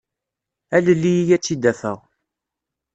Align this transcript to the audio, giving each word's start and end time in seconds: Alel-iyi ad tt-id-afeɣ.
Alel-iyi 0.75 1.29
ad 1.35 1.41
tt-id-afeɣ. 1.41 1.99